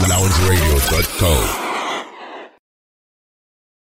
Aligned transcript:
loungeradio.co. 0.00 1.34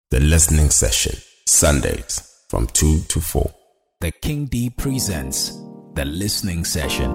The 0.09 0.19
listening 0.19 0.69
session, 0.69 1.15
Sundays 1.47 2.21
from 2.49 2.67
2 2.67 3.01
to 3.07 3.21
4. 3.21 3.51
The 4.01 4.11
KingDeep 4.11 4.77
presents 4.77 5.51
The 5.93 6.05
Listening 6.05 6.65
Session. 6.65 7.11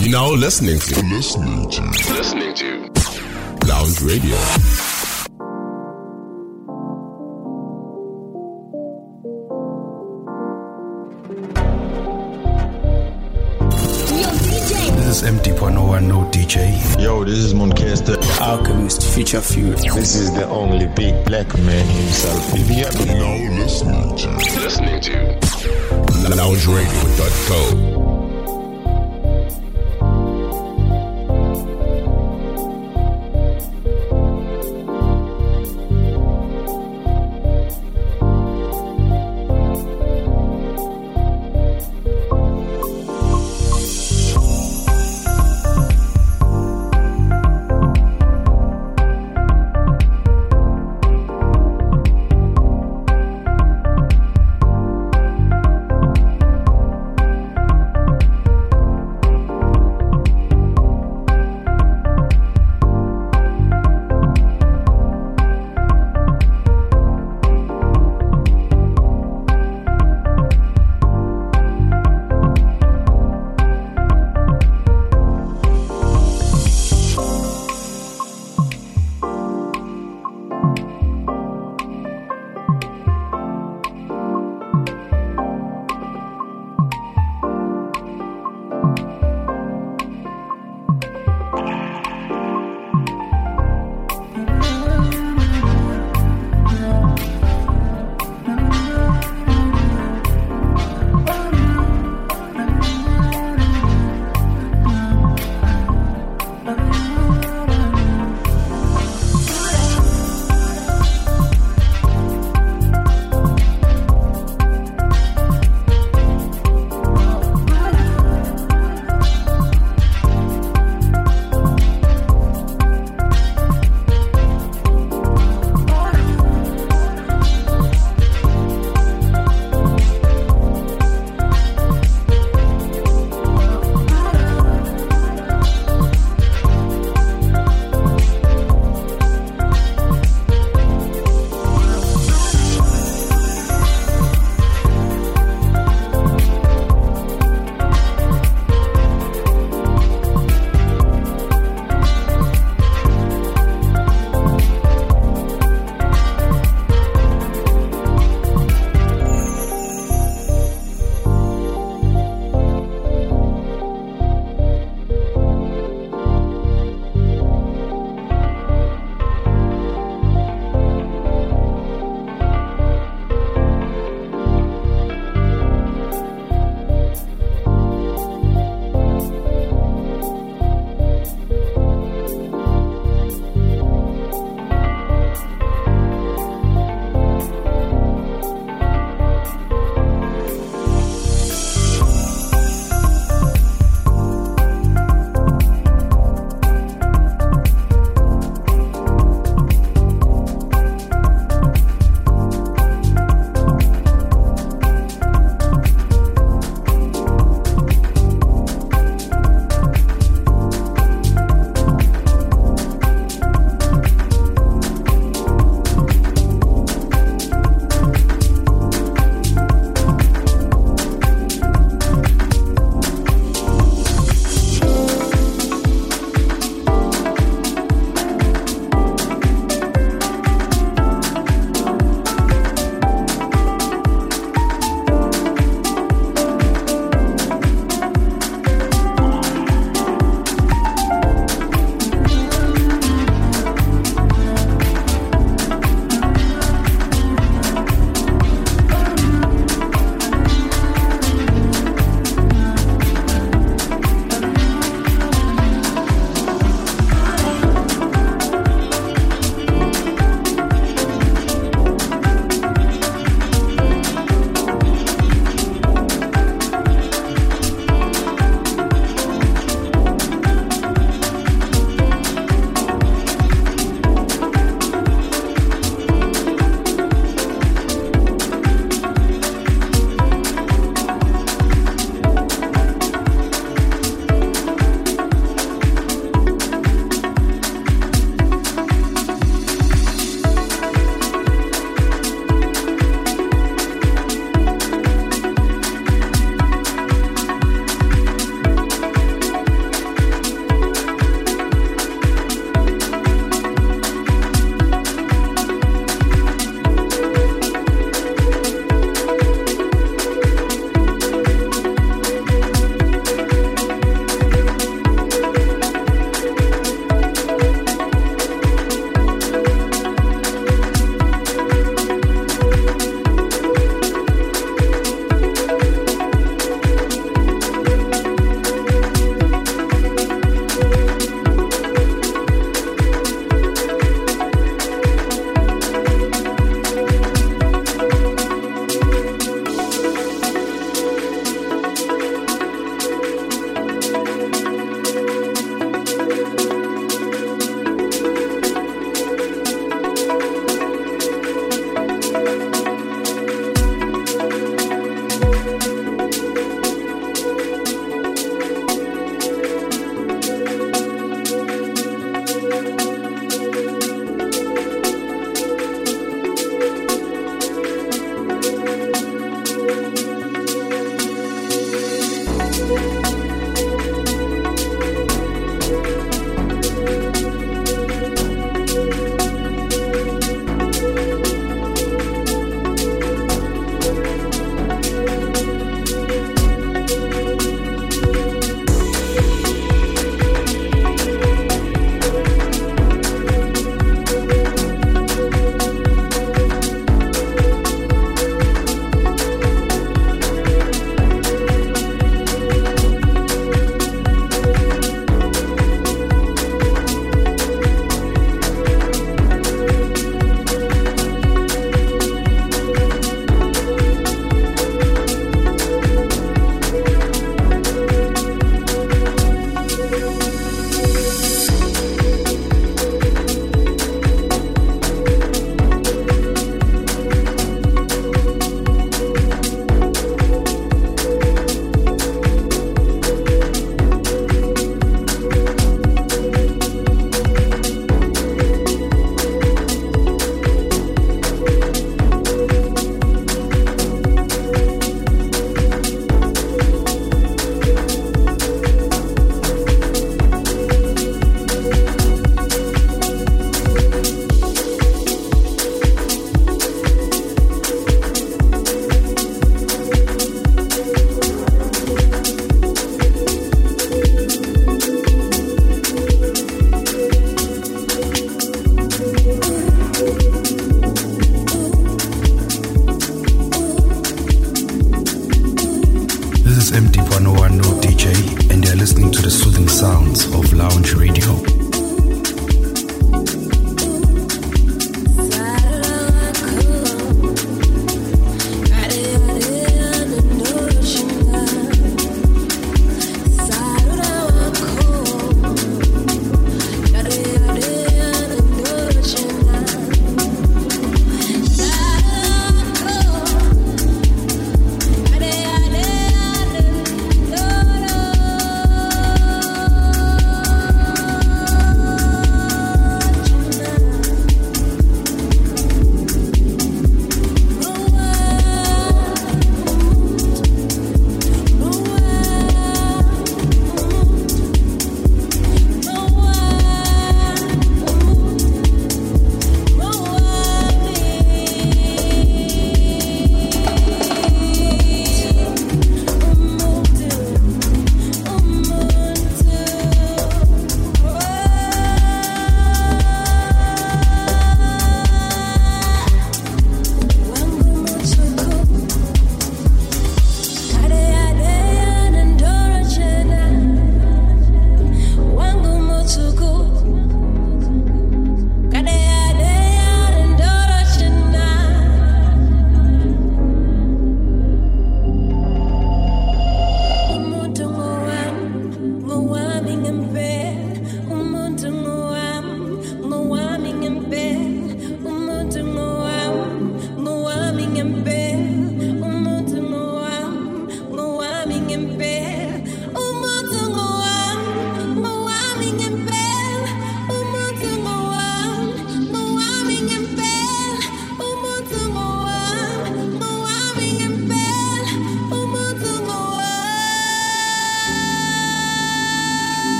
You 0.00 0.12
now 0.12 0.30
listening 0.32 0.78
to 0.78 1.02
listening 1.06 1.70
to 1.70 1.82
listening 2.14 2.54
to 2.54 3.66
Lounge 3.66 4.00
Radio. 4.02 4.97
This 15.28 15.36
is 15.36 15.52
Emdeep101 15.54 16.06
No 16.06 16.24
DJ. 16.30 17.02
Yo, 17.02 17.22
this 17.22 17.38
is 17.38 17.52
Monkestar. 17.52 18.16
The 18.18 18.42
Alchemist 18.42 19.02
Future 19.12 19.42
Fury. 19.42 19.72
This 19.72 20.14
is 20.14 20.32
the 20.32 20.46
only 20.48 20.86
big 20.86 21.22
black 21.26 21.54
man 21.58 21.86
himself. 21.86 22.54
If 22.54 22.70
you 22.70 22.84
have 22.84 23.06
now 23.06 23.60
listening 23.62 24.16
to 24.16 24.30
Listening 24.60 25.00
to 25.02 25.12
loungeradio.co. 26.34 27.97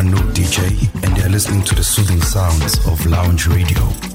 101 0.00 0.24
No 0.24 0.32
DJ, 0.32 1.04
and 1.04 1.14
they 1.14 1.22
are 1.22 1.28
listening 1.28 1.62
to 1.62 1.74
the 1.74 1.84
soothing 1.84 2.22
sounds 2.22 2.78
of 2.86 3.04
Lounge 3.04 3.46
Radio. 3.48 4.09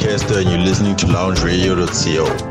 Monkestar 0.00 0.40
and 0.40 0.48
you're 0.48 0.58
listening 0.58 0.96
to 0.96 1.06
loungeradio.co. 1.06 2.49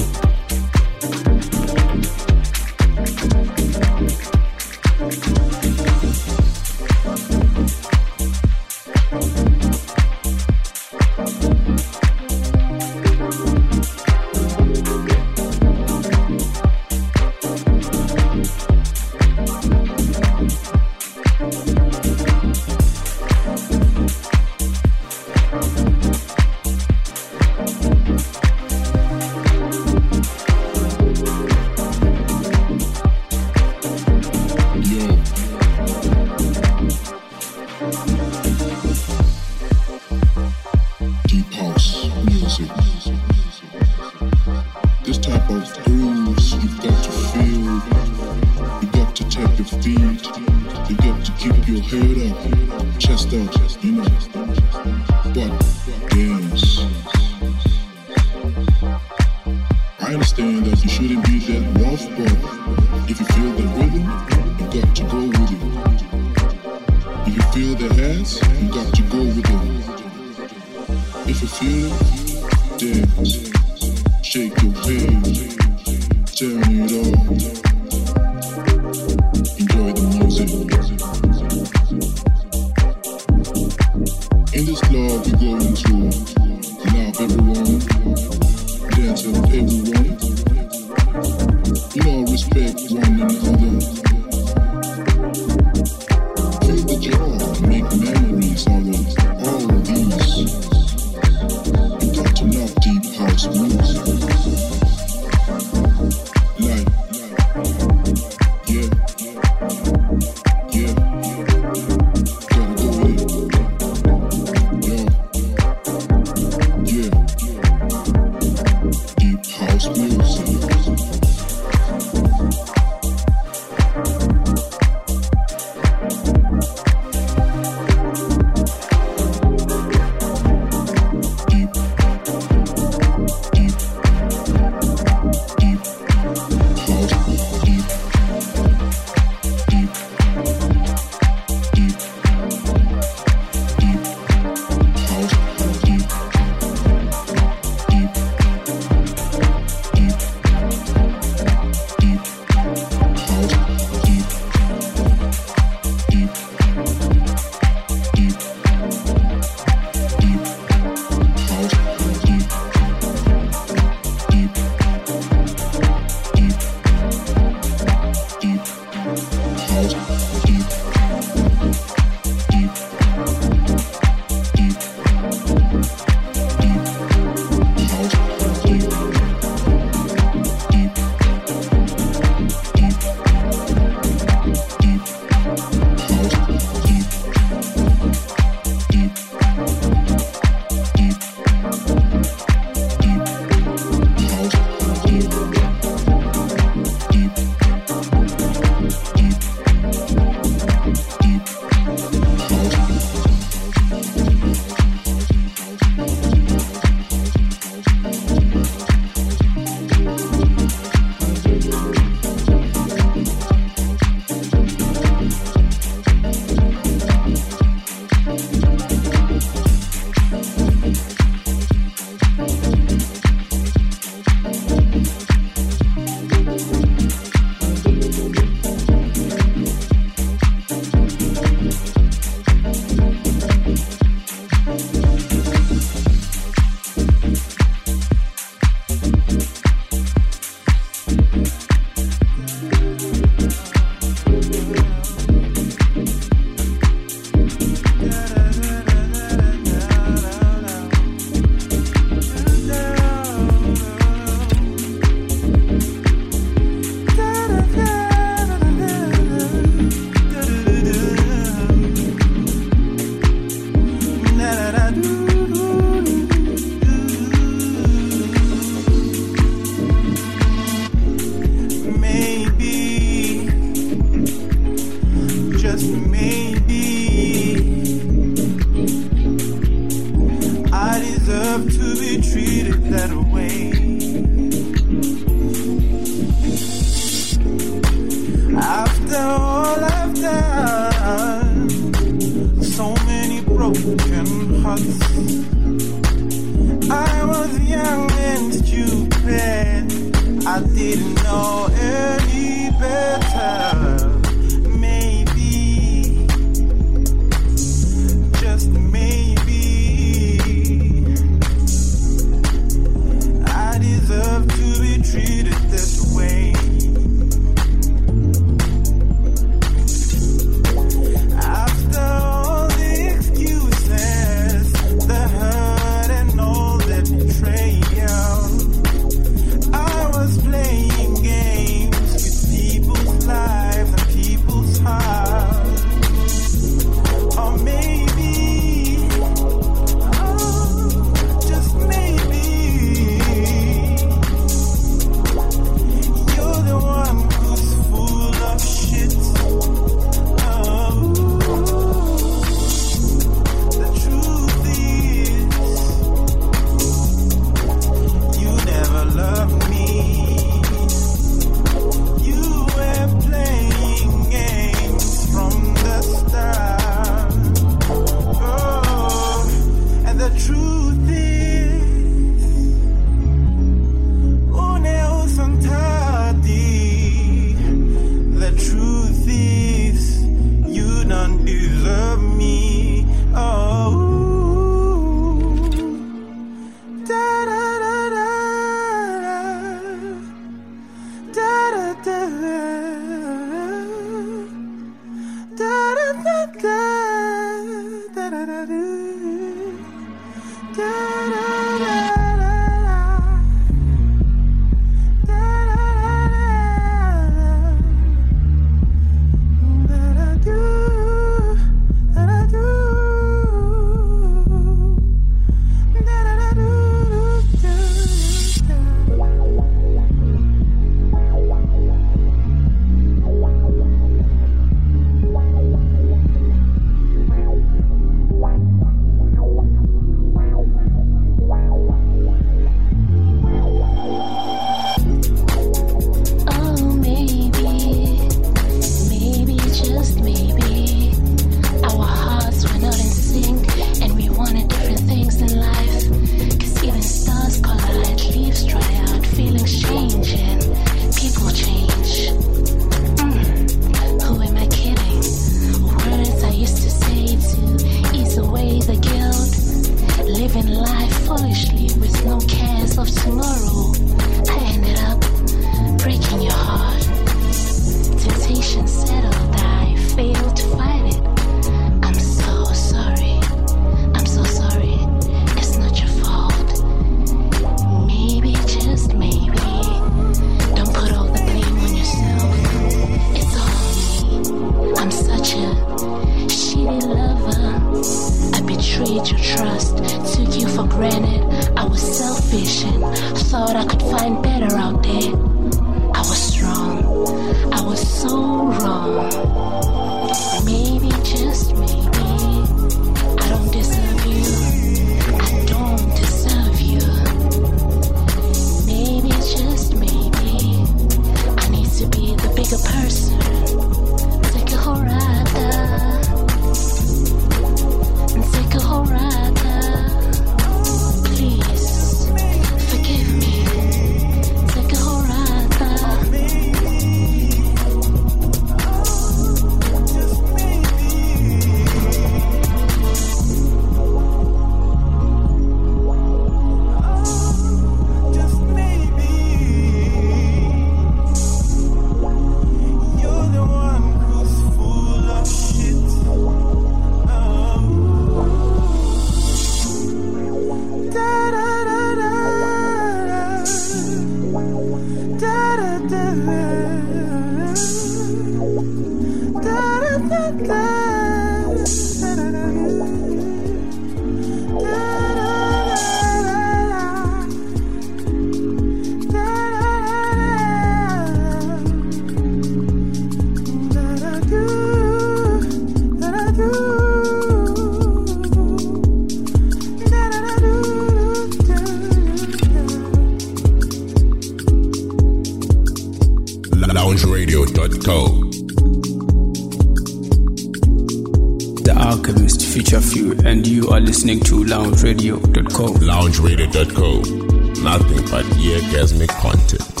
Nothing 597.01 598.21
but 598.29 598.45
eargasmic 598.61 599.29
content. 599.39 600.00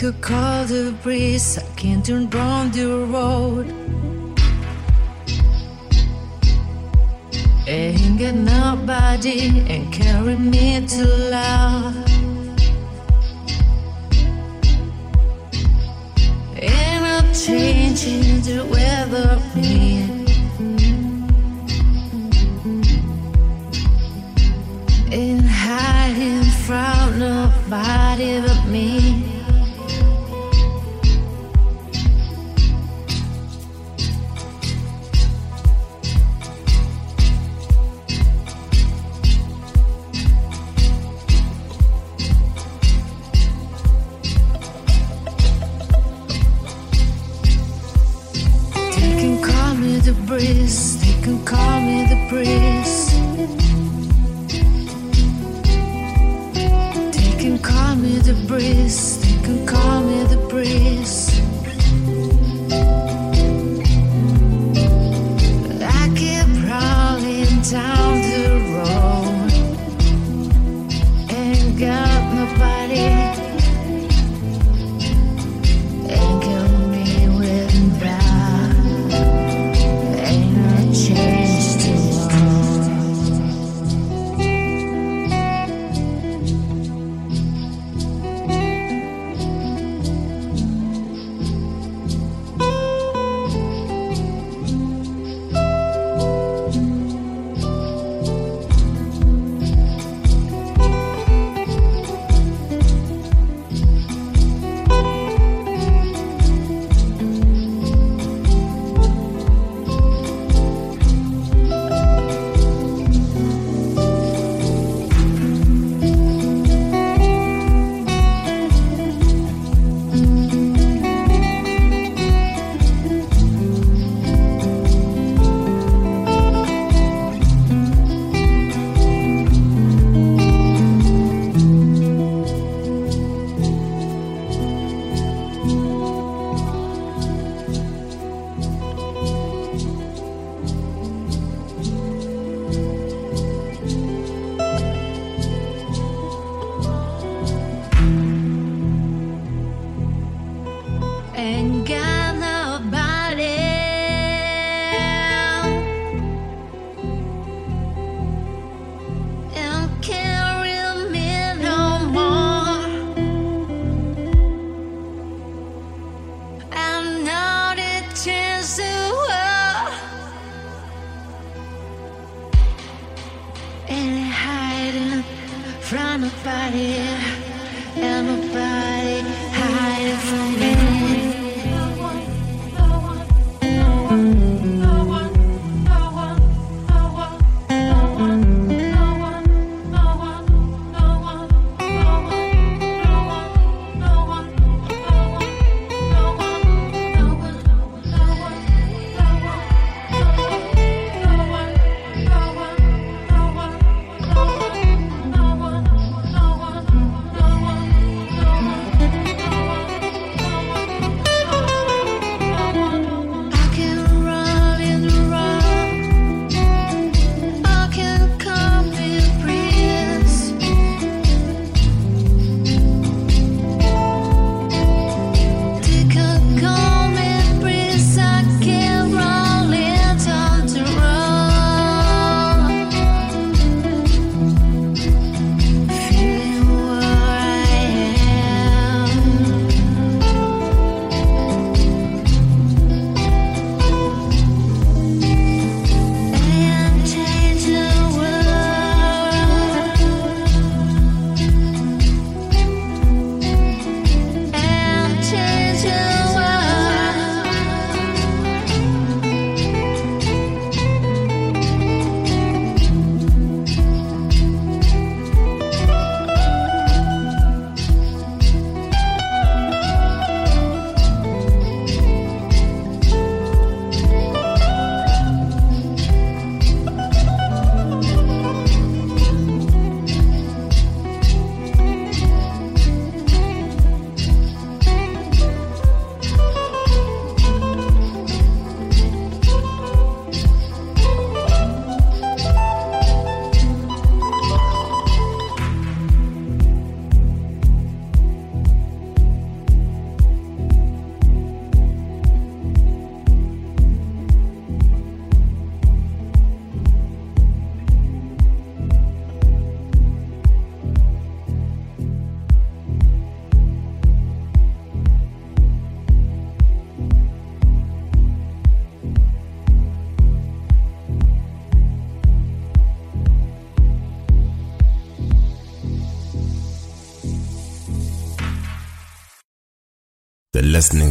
could 0.00 0.22
call 0.22 0.64
the 0.64 0.94
breeze, 1.02 1.58
I 1.58 1.74
can 1.76 2.02
turn 2.02 2.30
down 2.30 2.70
the 2.70 3.04
road. 3.04 3.66
Ain't 7.66 8.18
got 8.18 8.34
nobody 8.34 9.60
and 9.68 9.92
carry 9.92 10.36
me 10.36 10.86
to 10.86 11.04
love. 11.04 11.96
And 16.56 17.04
I'm 17.04 17.34
changing 17.34 18.40
the 18.40 18.66
weather, 18.70 19.38
man. 19.54 20.19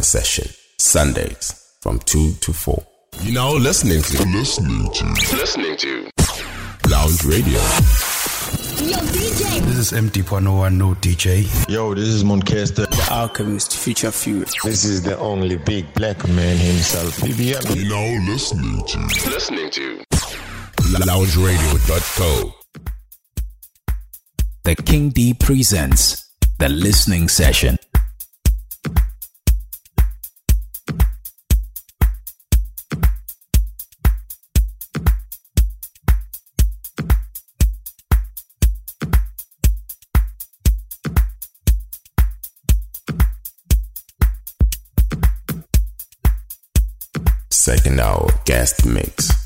session, 0.02 0.48
Sundays 0.78 1.74
from 1.82 1.98
2 2.00 2.34
to 2.40 2.52
4. 2.52 2.82
You 3.22 3.34
now 3.34 3.52
listening 3.52 4.02
to 4.02 4.24
listening 4.28 4.90
to 4.92 5.04
listening 5.36 5.76
to 5.78 6.10
Lounge 6.88 7.24
Radio. 7.24 7.58
Yo, 8.80 8.96
DJ. 8.96 9.60
This 9.66 9.76
is 9.76 9.92
Emdeep101 9.92 10.74
No 10.76 10.94
DJ. 10.94 11.44
Yo, 11.68 11.94
this 11.94 12.08
is 12.08 12.24
Monkestar. 12.24 12.88
The 12.88 13.08
Alchemist 13.12 13.76
Future 13.76 14.10
Fuel. 14.10 14.44
This 14.64 14.84
is 14.84 15.02
the 15.02 15.18
only 15.18 15.56
big 15.56 15.92
black 15.94 16.26
man 16.28 16.56
himself. 16.56 17.16
BBM. 17.18 17.76
You 17.76 17.88
now 17.88 18.30
listening 18.32 18.84
to 18.86 18.98
listening 19.30 19.70
to 19.70 20.02
LoungeRadio.co. 20.80 22.54
The 24.64 24.76
KingDeep 24.76 25.40
presents 25.40 26.30
the 26.58 26.68
listening 26.68 27.28
session. 27.28 27.78
Second 47.60 48.00
hour 48.00 48.26
guest 48.46 48.86
mix. 48.86 49.39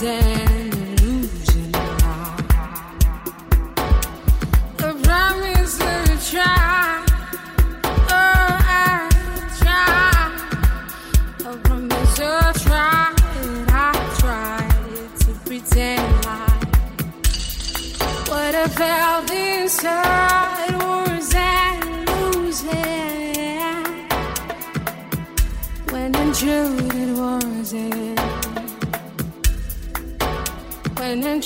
pretend 0.00 0.29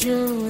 June. 0.05 0.44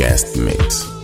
Guest 0.00 0.34
mix. 0.38 0.99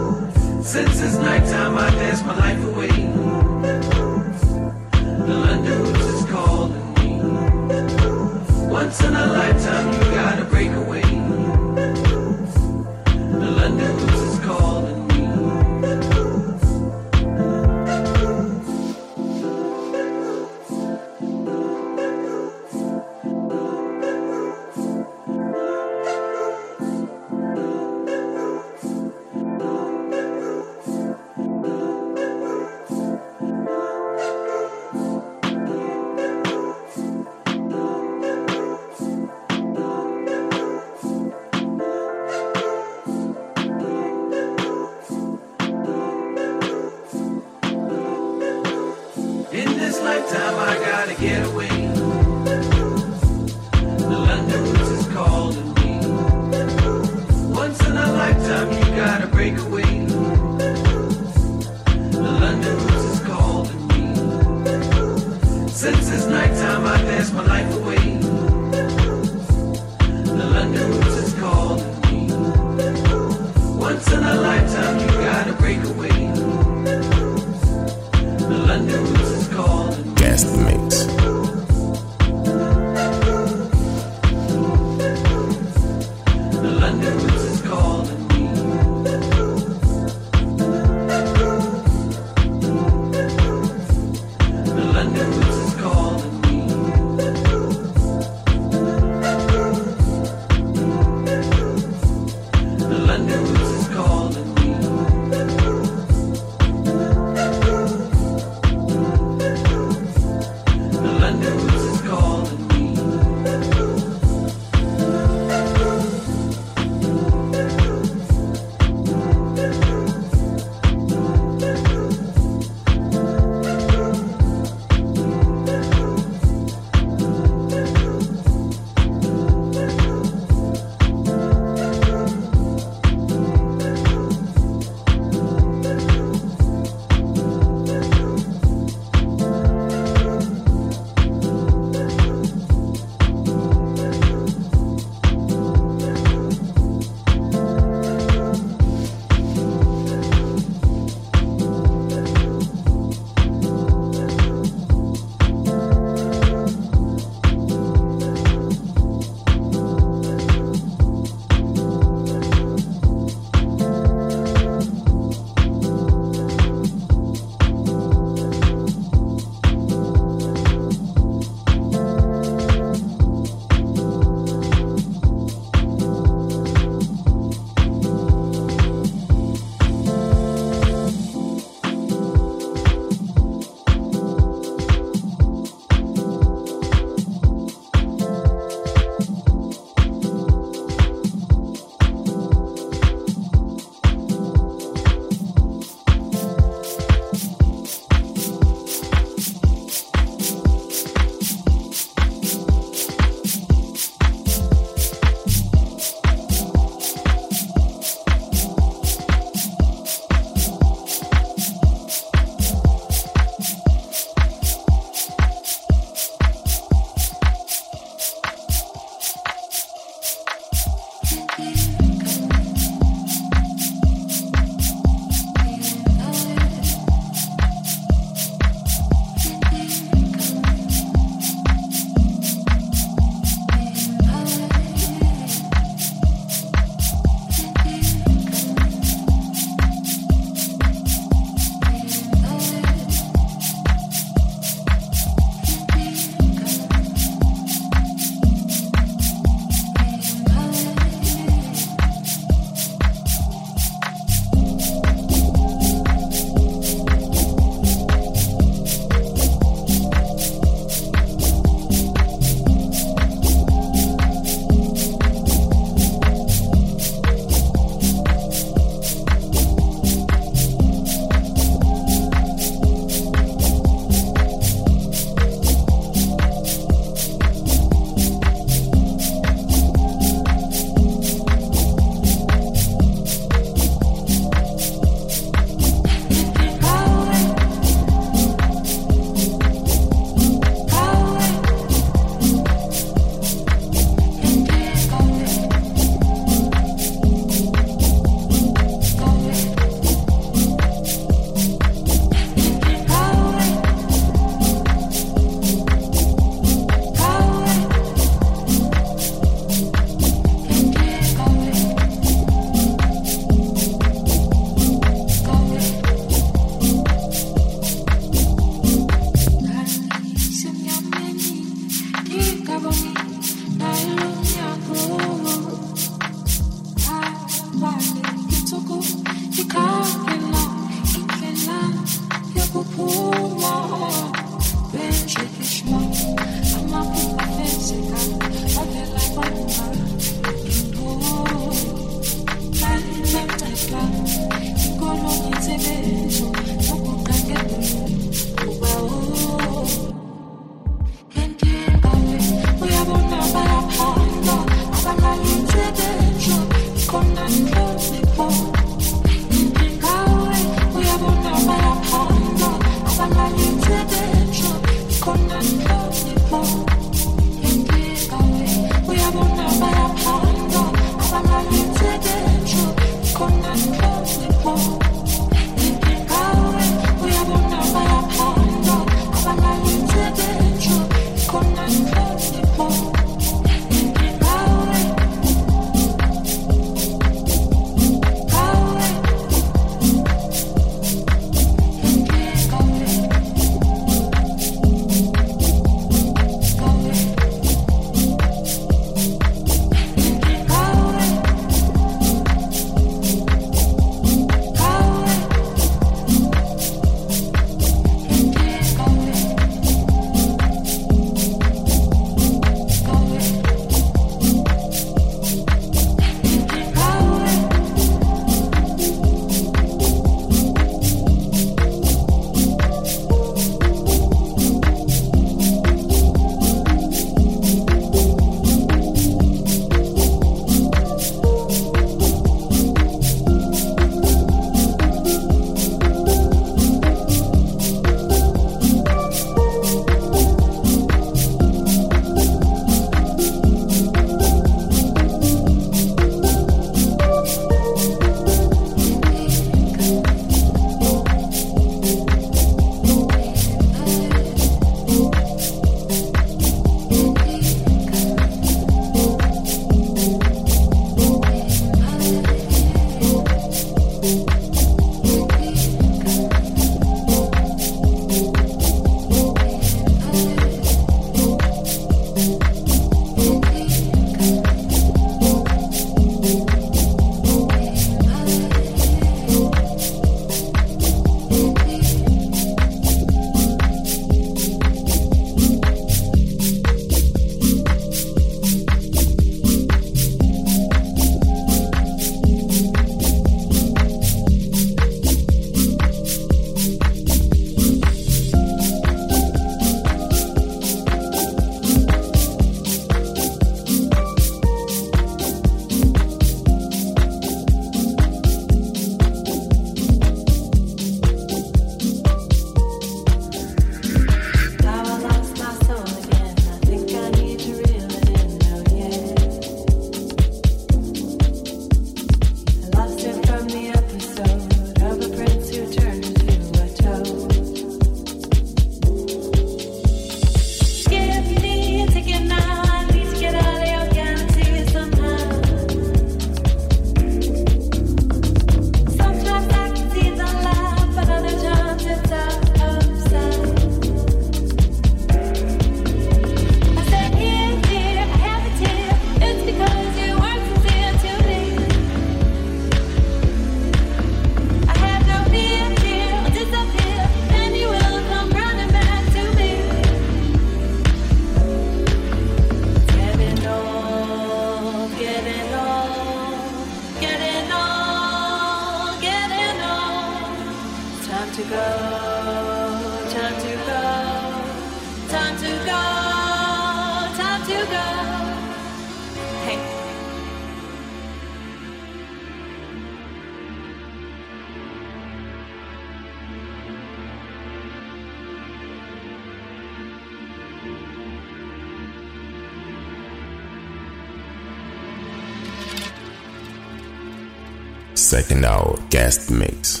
Hour 598.65 598.97
guest 599.09 599.51
mix. 599.51 600.00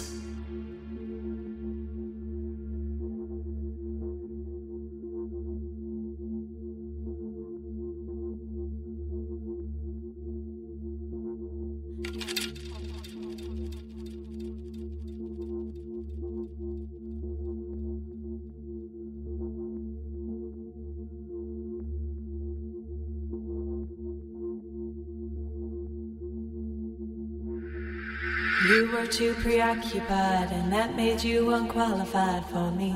Too 29.11 29.33
preoccupied, 29.33 30.51
and 30.53 30.71
that 30.71 30.95
made 30.95 31.21
you 31.21 31.53
unqualified 31.53 32.45
for 32.45 32.71
me. 32.71 32.95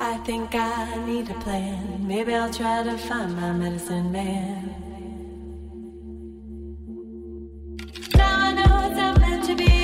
I 0.00 0.16
think 0.24 0.54
I 0.54 0.96
need 1.04 1.28
a 1.28 1.34
plan. 1.40 2.06
Maybe 2.06 2.34
I'll 2.34 2.52
try 2.52 2.82
to 2.84 2.96
find 2.96 3.36
my 3.36 3.52
medicine 3.52 4.10
man. 4.10 4.74
Now 8.16 8.48
I 8.48 8.52
know 8.54 8.86
it's 8.86 8.96
not 8.96 9.20
meant 9.20 9.44
to 9.44 9.54
be, 9.54 9.81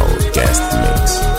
Cloud 0.00 0.32
Guest 0.32 0.62
Mix. 0.80 1.29